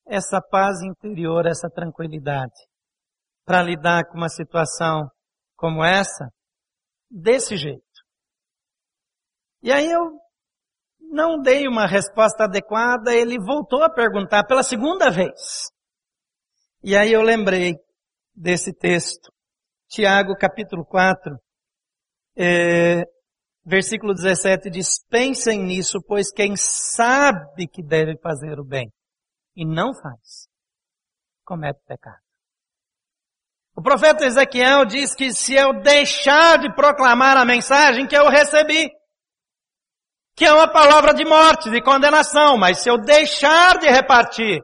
[0.06, 2.54] essa paz interior, essa tranquilidade,
[3.46, 5.10] para lidar com uma situação
[5.56, 6.30] como essa,
[7.10, 7.84] desse jeito.
[9.62, 10.20] E aí eu
[11.00, 15.72] não dei uma resposta adequada, ele voltou a perguntar pela segunda vez.
[16.84, 17.76] E aí eu lembrei
[18.36, 19.32] desse texto,
[19.88, 21.38] Tiago capítulo 4,
[22.36, 23.04] é,
[23.64, 28.92] versículo 17 diz, pensem nisso, pois quem sabe que deve fazer o bem
[29.56, 30.48] e não faz,
[31.46, 32.23] comete pecado.
[33.76, 38.90] O profeta Ezequiel diz que se eu deixar de proclamar a mensagem que eu recebi,
[40.36, 44.62] que é uma palavra de morte, de condenação, mas se eu deixar de repartir,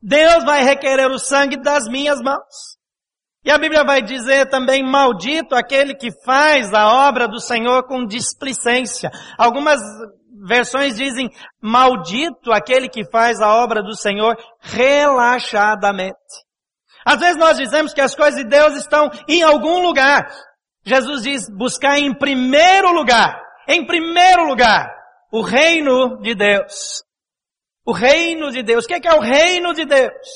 [0.00, 2.76] Deus vai requerer o sangue das minhas mãos.
[3.44, 8.04] E a Bíblia vai dizer também, maldito aquele que faz a obra do Senhor com
[8.04, 9.10] displicência.
[9.36, 9.80] Algumas
[10.46, 11.28] versões dizem,
[11.60, 16.16] maldito aquele que faz a obra do Senhor relaxadamente.
[17.04, 20.30] Às vezes nós dizemos que as coisas de Deus estão em algum lugar.
[20.84, 24.90] Jesus diz, buscar em primeiro lugar, em primeiro lugar,
[25.32, 27.02] o reino de Deus.
[27.84, 28.84] O reino de Deus.
[28.84, 30.28] O que é, que é o reino de Deus?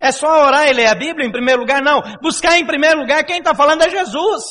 [0.00, 1.82] É só orar e ler a Bíblia em primeiro lugar?
[1.82, 2.02] Não.
[2.20, 4.44] Buscar em primeiro lugar, quem está falando é Jesus.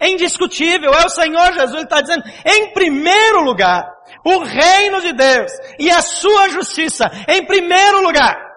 [0.00, 3.86] É indiscutível, é o Senhor Jesus que está dizendo, em primeiro lugar,
[4.24, 8.49] o reino de Deus e a sua justiça, em primeiro lugar.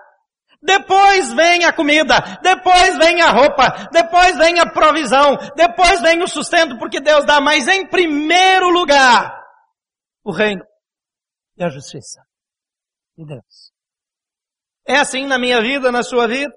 [0.63, 6.27] Depois vem a comida, depois vem a roupa, depois vem a provisão, depois vem o
[6.27, 9.43] sustento porque Deus dá, mas em primeiro lugar,
[10.23, 10.63] o reino
[11.57, 12.21] e a justiça
[13.17, 13.73] de Deus.
[14.87, 16.53] É assim na minha vida, na sua vida?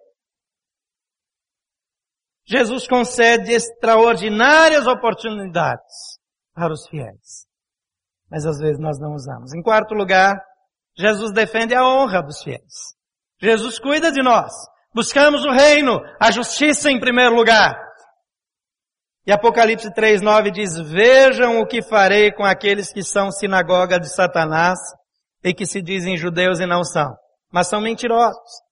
[2.48, 6.20] Jesus concede extraordinárias oportunidades
[6.54, 7.46] para os fiéis.
[8.30, 9.52] Mas às vezes nós não usamos.
[9.52, 10.36] Em quarto lugar,
[10.96, 12.95] Jesus defende a honra dos fiéis.
[13.40, 14.52] Jesus cuida de nós.
[14.94, 17.76] Buscamos o reino, a justiça em primeiro lugar.
[19.26, 24.78] E Apocalipse 3:9 diz: "Vejam o que farei com aqueles que são sinagoga de Satanás
[25.44, 27.14] e que se dizem judeus e não são,
[27.52, 28.66] mas são mentirosos.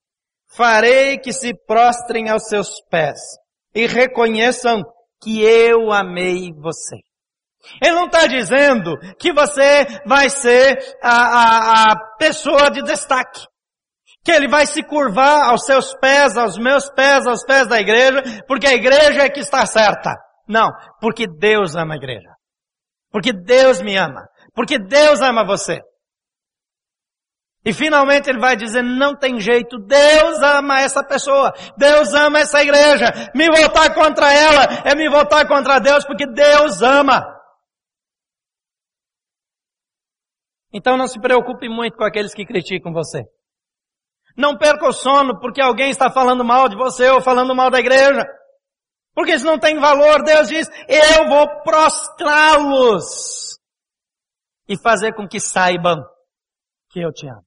[0.47, 3.19] Farei que se prostrem aos seus pés
[3.73, 4.81] e reconheçam
[5.21, 6.95] que eu amei você.
[7.81, 13.41] Ele não está dizendo que você vai ser a, a, a pessoa de destaque.
[14.25, 18.43] Que ele vai se curvar aos seus pés, aos meus pés, aos pés da igreja,
[18.47, 20.15] porque a igreja é que está certa.
[20.47, 22.29] Não, porque Deus ama a igreja.
[23.11, 24.27] Porque Deus me ama.
[24.53, 25.79] Porque Deus ama você.
[27.65, 32.61] E finalmente ele vai dizer, não tem jeito, Deus ama essa pessoa, Deus ama essa
[32.61, 37.25] igreja, me voltar contra ela é me voltar contra Deus, porque Deus ama.
[40.71, 43.23] Então não se preocupe muito com aqueles que criticam você.
[44.35, 47.79] Não perca o sono porque alguém está falando mal de você ou falando mal da
[47.79, 48.25] igreja.
[49.13, 50.23] Porque isso não tem valor.
[50.23, 53.57] Deus diz, eu vou prostrá-los
[54.67, 56.03] e fazer com que saibam
[56.89, 57.45] que eu te amo.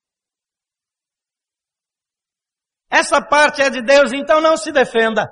[2.90, 5.30] Essa parte é de Deus, então não se defenda.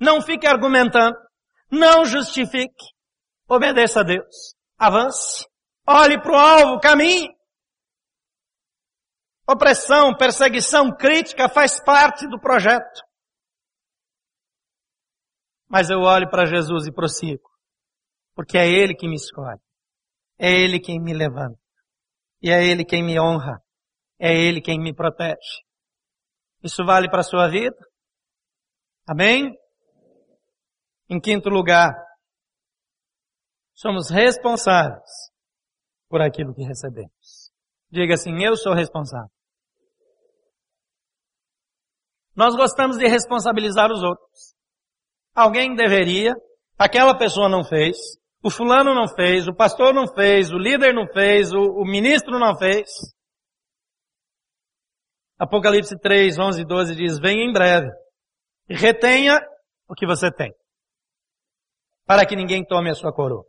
[0.00, 1.16] Não fique argumentando.
[1.70, 2.84] Não justifique.
[3.48, 4.54] Obedeça a Deus.
[4.76, 5.46] Avance.
[5.86, 7.28] Olhe para o alvo, caminhe.
[9.48, 13.02] Opressão, perseguição, crítica faz parte do projeto.
[15.68, 17.50] Mas eu olho para Jesus e prossigo.
[18.34, 19.60] Porque é Ele que me escolhe.
[20.38, 21.58] É Ele quem me levanta.
[22.40, 23.58] E é Ele quem me honra.
[24.18, 25.62] É Ele quem me protege.
[26.62, 27.76] Isso vale para a sua vida?
[29.06, 29.52] Amém?
[31.08, 31.92] Em quinto lugar,
[33.74, 35.10] somos responsáveis
[36.08, 37.12] por aquilo que recebemos.
[37.92, 39.28] Diga assim, eu sou responsável.
[42.34, 44.54] Nós gostamos de responsabilizar os outros.
[45.34, 46.32] Alguém deveria,
[46.78, 47.98] aquela pessoa não fez,
[48.42, 52.38] o fulano não fez, o pastor não fez, o líder não fez, o, o ministro
[52.38, 52.88] não fez.
[55.38, 57.90] Apocalipse 3, 11 e 12 diz, venha em breve
[58.70, 59.38] e retenha
[59.86, 60.50] o que você tem,
[62.06, 63.44] para que ninguém tome a sua coroa.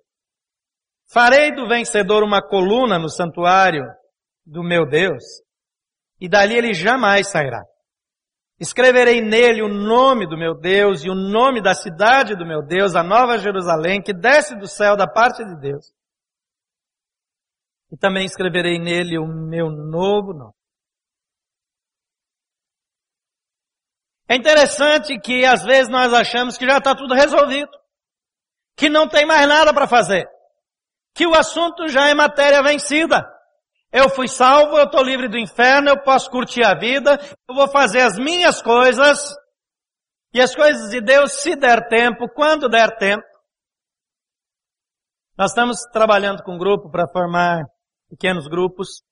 [1.14, 3.86] Farei do vencedor uma coluna no santuário
[4.46, 5.24] do meu Deus,
[6.20, 7.64] e dali ele jamais sairá.
[8.60, 12.96] Escreverei nele o nome do meu Deus e o nome da cidade do meu Deus,
[12.96, 15.92] a nova Jerusalém, que desce do céu da parte de Deus.
[17.92, 20.54] E também escreverei nele o meu novo nome.
[24.30, 27.72] É interessante que às vezes nós achamos que já está tudo resolvido,
[28.78, 30.26] que não tem mais nada para fazer,
[31.14, 33.33] que o assunto já é matéria vencida.
[33.94, 37.70] Eu fui salvo, eu estou livre do inferno, eu posso curtir a vida, eu vou
[37.70, 39.20] fazer as minhas coisas,
[40.34, 43.24] e as coisas de Deus, se der tempo, quando der tempo.
[45.38, 47.66] Nós estamos trabalhando com um grupo para formar
[48.10, 49.04] pequenos grupos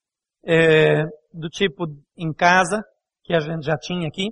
[0.43, 1.86] é, do tipo
[2.17, 2.84] em casa,
[3.23, 4.29] que a gente já tinha aqui.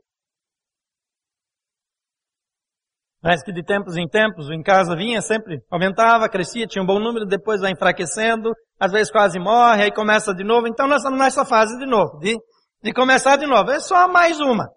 [3.22, 7.00] Mas que de tempos em tempos, em casa vinha sempre, aumentava, crescia, tinha um bom
[7.00, 10.68] número, depois vai enfraquecendo, às vezes quase morre, aí começa de novo.
[10.68, 12.38] Então nós estamos nessa fase de novo, de,
[12.82, 13.72] de começar de novo.
[13.72, 14.70] É só mais uma.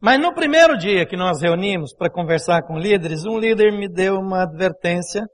[0.00, 4.14] Mas no primeiro dia que nós reunimos para conversar com líderes, um líder me deu
[4.14, 5.26] uma advertência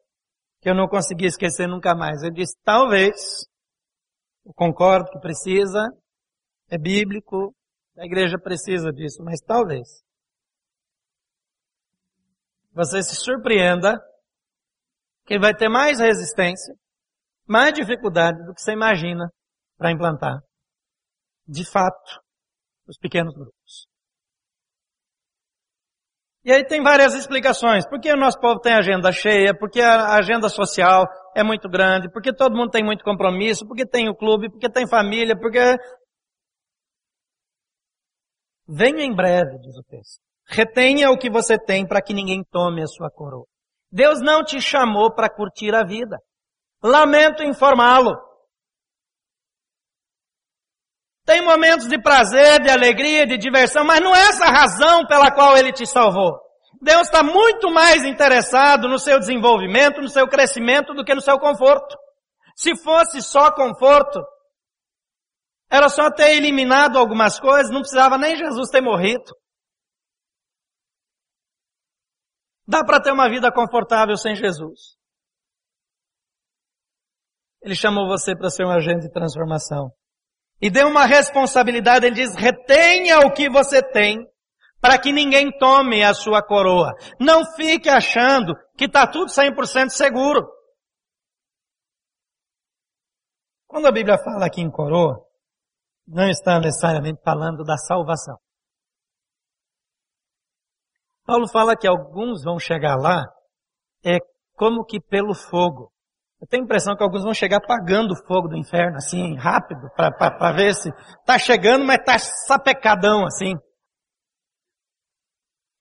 [0.63, 2.23] que eu não consegui esquecer nunca mais.
[2.23, 3.45] Ele disse, talvez,
[4.47, 5.87] eu concordo que precisa,
[6.71, 7.55] é bíblico,
[7.99, 10.06] a igreja precisa disso, mas talvez
[12.77, 13.99] você se surpreenda
[15.25, 16.75] que vai ter mais resistência,
[17.49, 19.33] mais dificuldade do que você imagina
[19.79, 20.39] para implantar,
[21.49, 22.21] de fato,
[22.87, 23.87] os pequenos grupos.
[26.45, 27.89] E aí tem várias explicações.
[27.89, 29.57] Por que o nosso povo tem agenda cheia?
[29.59, 31.05] Porque a agenda social
[31.35, 32.09] é muito grande?
[32.13, 33.67] Porque todo mundo tem muito compromisso?
[33.67, 34.51] Porque tem o clube?
[34.51, 35.35] Porque tem família?
[35.37, 35.59] Porque...
[38.69, 40.26] Venha em breve, diz o texto.
[40.49, 43.47] Retenha o que você tem para que ninguém tome a sua coroa.
[43.91, 46.19] Deus não te chamou para curtir a vida.
[46.83, 48.15] Lamento informá-lo.
[51.25, 55.33] Tem momentos de prazer, de alegria, de diversão, mas não é essa a razão pela
[55.33, 56.39] qual Ele te salvou.
[56.81, 61.39] Deus está muito mais interessado no seu desenvolvimento, no seu crescimento, do que no seu
[61.39, 61.97] conforto.
[62.55, 64.21] Se fosse só conforto,
[65.69, 69.35] era só ter eliminado algumas coisas, não precisava nem Jesus ter morrido.
[72.67, 74.97] Dá para ter uma vida confortável sem Jesus.
[77.63, 79.91] Ele chamou você para ser um agente de transformação.
[80.61, 84.27] E deu uma responsabilidade, ele diz, retenha o que você tem,
[84.81, 86.95] para que ninguém tome a sua coroa.
[87.21, 90.49] Não fique achando que está tudo 100% seguro.
[93.67, 95.21] Quando a Bíblia fala aqui em coroa,
[96.07, 98.39] não está necessariamente falando da salvação.
[101.27, 103.25] Paulo fala que alguns vão chegar lá,
[104.05, 104.19] é
[104.55, 105.93] como que pelo fogo.
[106.41, 109.89] Eu tenho a impressão que alguns vão chegar apagando o fogo do inferno, assim, rápido,
[109.97, 110.89] para ver se
[111.21, 113.55] está chegando, mas está sapecadão, assim.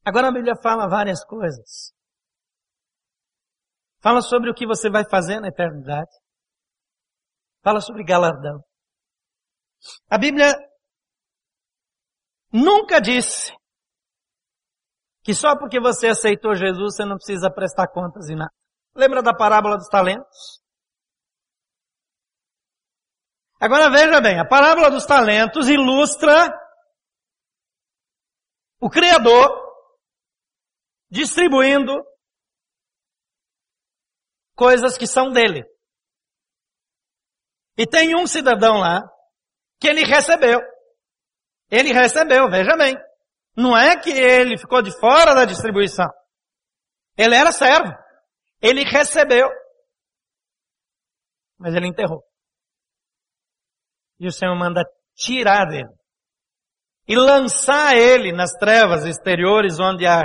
[0.03, 1.93] Agora a Bíblia fala várias coisas.
[4.01, 6.11] Fala sobre o que você vai fazer na eternidade.
[7.63, 8.63] Fala sobre galardão.
[10.09, 10.53] A Bíblia
[12.51, 13.51] nunca disse
[15.25, 18.53] que só porque você aceitou Jesus você não precisa prestar contas em nada.
[18.95, 20.61] Lembra da parábola dos talentos?
[23.59, 26.53] Agora veja bem, a parábola dos talentos ilustra
[28.79, 29.49] o Criador
[31.09, 31.91] distribuindo
[34.55, 35.65] coisas que são dele.
[37.75, 39.01] E tem um cidadão lá
[39.79, 40.61] que ele recebeu.
[41.71, 42.95] Ele recebeu, veja bem.
[43.55, 46.07] Não é que ele ficou de fora da distribuição.
[47.17, 47.91] Ele era servo.
[48.61, 49.47] Ele recebeu.
[51.57, 52.23] Mas ele enterrou.
[54.19, 54.83] E o Senhor manda
[55.15, 55.89] tirar dele
[57.07, 60.23] e lançar ele nas trevas exteriores onde há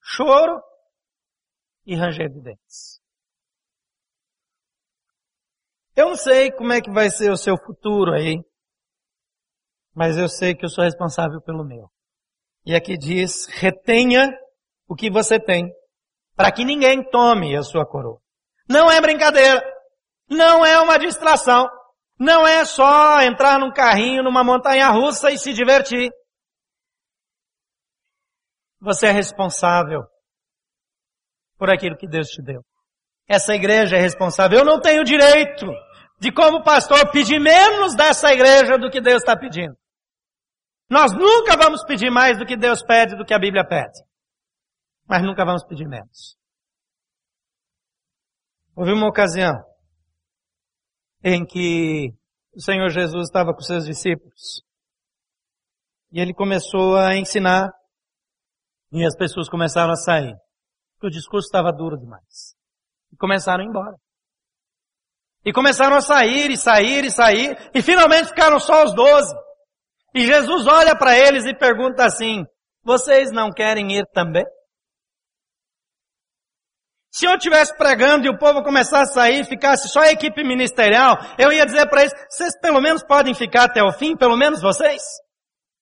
[0.00, 0.60] choro
[1.86, 3.00] e ranger de dentes.
[5.96, 8.36] Eu não sei como é que vai ser o seu futuro aí,
[9.94, 11.90] mas eu sei que eu sou responsável pelo meu.
[12.64, 14.30] E aqui diz, retenha
[14.86, 15.70] o que você tem,
[16.36, 18.20] para que ninguém tome a sua coroa.
[18.68, 19.62] Não é brincadeira.
[20.28, 21.68] Não é uma distração.
[22.18, 26.10] Não é só entrar num carrinho, numa montanha russa e se divertir.
[28.80, 30.02] Você é responsável
[31.56, 32.62] por aquilo que Deus te deu.
[33.28, 34.58] Essa igreja é responsável.
[34.58, 35.66] Eu não tenho direito
[36.20, 39.76] de, como pastor, pedir menos dessa igreja do que Deus está pedindo.
[40.88, 44.00] Nós nunca vamos pedir mais do que Deus pede, do que a Bíblia pede.
[45.06, 46.36] Mas nunca vamos pedir menos.
[48.74, 49.54] Houve uma ocasião
[51.22, 52.14] em que
[52.54, 54.62] o Senhor Jesus estava com seus discípulos.
[56.10, 57.70] E ele começou a ensinar
[58.90, 60.34] e as pessoas começaram a sair.
[60.94, 62.56] Porque o discurso estava duro demais.
[63.12, 63.96] E começaram a ir embora.
[65.44, 69.34] E começaram a sair, e sair, e sair, e finalmente ficaram só os doze.
[70.14, 72.44] E Jesus olha para eles e pergunta assim,
[72.82, 74.44] vocês não querem ir também?
[77.10, 81.16] Se eu estivesse pregando e o povo começasse a sair, ficasse só a equipe ministerial,
[81.38, 84.60] eu ia dizer para eles, vocês pelo menos podem ficar até o fim, pelo menos
[84.60, 85.02] vocês.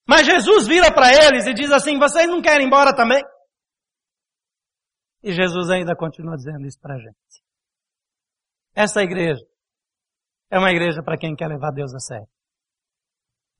[0.09, 3.23] Mas Jesus vira para eles e diz assim, vocês não querem ir embora também?
[5.23, 7.43] E Jesus ainda continua dizendo isso para a gente.
[8.75, 9.45] Essa igreja
[10.51, 12.29] é uma igreja para quem quer levar Deus a sério.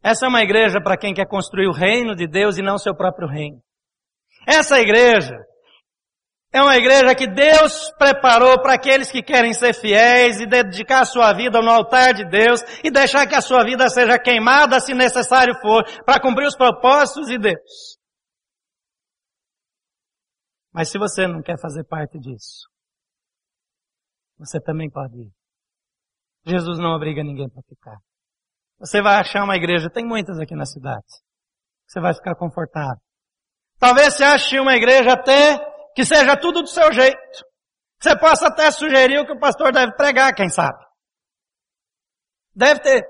[0.07, 2.95] Essa é uma igreja para quem quer construir o reino de Deus e não seu
[2.95, 3.61] próprio reino.
[4.47, 5.35] Essa igreja
[6.53, 11.05] é uma igreja que Deus preparou para aqueles que querem ser fiéis e dedicar a
[11.05, 14.95] sua vida no altar de Deus e deixar que a sua vida seja queimada se
[14.95, 17.99] necessário for para cumprir os propósitos de Deus.
[20.73, 22.71] Mas se você não quer fazer parte disso,
[24.39, 25.33] você também pode ir.
[26.47, 27.97] Jesus não obriga ninguém para ficar.
[28.79, 31.07] Você vai achar uma igreja, tem muitas aqui na cidade.
[31.87, 33.01] Você vai ficar confortável.
[33.79, 35.59] Talvez você ache uma igreja até
[35.95, 37.45] que seja tudo do seu jeito.
[38.01, 40.79] Você possa até sugerir o que o pastor deve pregar, quem sabe.
[42.55, 43.03] Deve ter.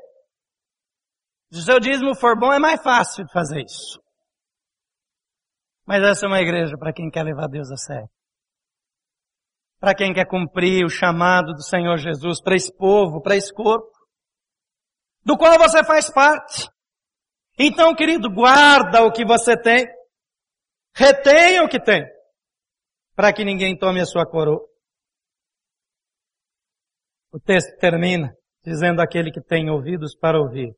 [1.53, 4.01] Se o seu dízimo for bom, é mais fácil de fazer isso.
[5.87, 8.09] Mas essa é uma igreja para quem quer levar Deus a sério.
[9.79, 13.96] Para quem quer cumprir o chamado do Senhor Jesus para esse povo, para esse corpo,
[15.27, 16.71] do qual você faz parte.
[17.59, 19.85] Então, querido, guarda o que você tem.
[20.95, 22.07] Retenha o que tem
[23.17, 24.65] para que ninguém tome a sua coroa.
[27.33, 30.75] O texto termina dizendo aquele que tem ouvidos para ouvir,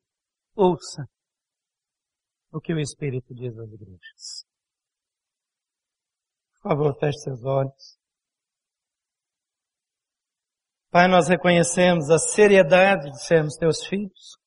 [0.55, 1.05] ouça
[2.51, 4.47] o que o Espírito diz às igrejas.
[6.55, 7.99] Por favor, feche seus olhos.
[10.91, 14.38] Pai, nós reconhecemos a seriedade de sermos teus filhos.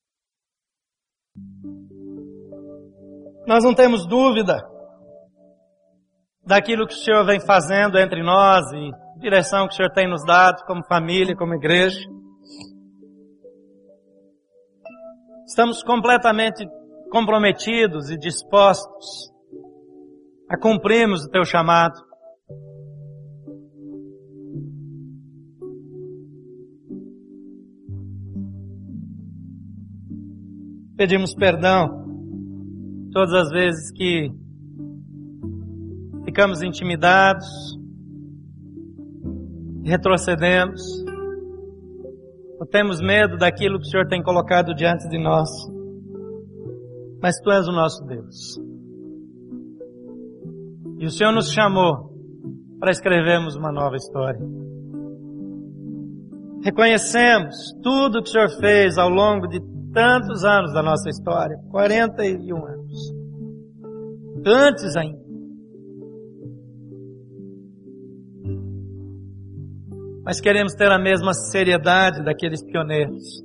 [3.47, 4.61] Nós não temos dúvida
[6.45, 10.23] daquilo que o Senhor vem fazendo entre nós e direção que o Senhor tem nos
[10.25, 11.99] dado como família, como igreja.
[15.45, 16.65] Estamos completamente
[17.11, 19.31] comprometidos e dispostos
[20.49, 22.10] a cumprirmos o teu chamado.
[31.01, 32.05] Pedimos perdão
[33.11, 34.29] todas as vezes que
[36.23, 37.47] ficamos intimidados,
[39.83, 40.79] retrocedemos,
[42.59, 45.49] ou temos medo daquilo que o Senhor tem colocado diante de nós.
[47.19, 48.59] Mas Tu és o nosso Deus.
[50.99, 52.13] E o Senhor nos chamou
[52.79, 54.39] para escrevermos uma nova história.
[56.63, 62.65] Reconhecemos tudo que o Senhor fez ao longo de tantos anos da nossa história 41
[62.65, 63.13] anos.
[64.45, 65.21] Antes ainda
[70.23, 73.41] mas queremos ter a mesma seriedade daqueles pioneiros.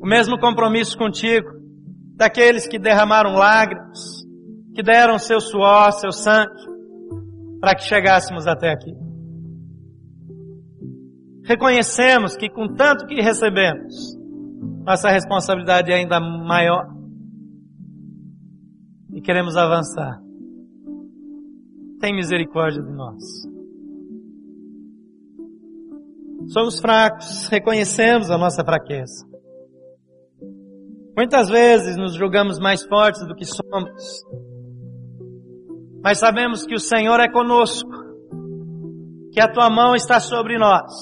[0.00, 1.48] O mesmo compromisso contigo,
[2.16, 3.98] daqueles que derramaram lágrimas,
[4.74, 6.54] que deram seu suor, seu sangue,
[7.60, 8.92] para que chegássemos até aqui.
[11.44, 14.16] Reconhecemos que com tanto que recebemos,
[14.84, 16.86] nossa responsabilidade é ainda maior.
[19.12, 20.20] E queremos avançar.
[22.00, 23.22] Tem misericórdia de nós.
[26.48, 29.26] Somos fracos, reconhecemos a nossa fraqueza.
[31.16, 34.24] Muitas vezes nos julgamos mais fortes do que somos,
[36.02, 37.88] mas sabemos que o Senhor é conosco,
[39.32, 40.92] que a tua mão está sobre nós,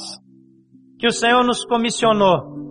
[0.98, 2.61] que o Senhor nos comissionou,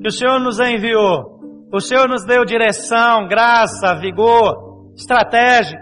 [0.00, 1.40] que o Senhor nos enviou,
[1.72, 5.78] o Senhor nos deu direção, graça, vigor, estratégia.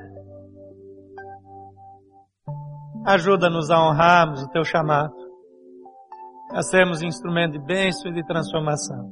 [3.06, 5.14] Ajuda-nos a honrarmos o teu chamado,
[6.52, 9.10] a sermos instrumento de bênção e de transformação,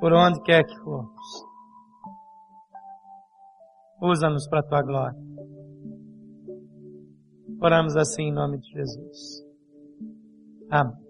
[0.00, 1.48] por onde quer que formos.
[4.00, 5.18] Usa-nos para a tua glória.
[7.60, 9.44] Oramos assim em nome de Jesus.
[10.70, 11.07] Amém.